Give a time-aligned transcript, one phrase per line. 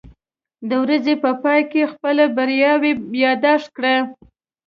[0.69, 2.91] د ورځې په پای کې خپل بریاوې
[3.23, 3.95] یاداښت کړه.